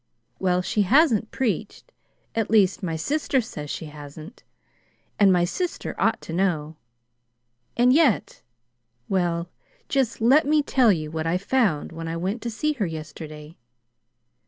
[0.39, 1.91] Well, she hasn't preached
[2.33, 4.41] at least, my sister says she hasn't;
[5.19, 6.75] and my sister ought to know.
[7.77, 8.41] And yet
[9.07, 9.47] well,
[9.89, 13.57] just let me tell you what I found when I went to see her yesterday.